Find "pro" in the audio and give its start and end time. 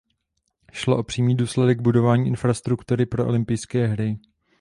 3.05-3.27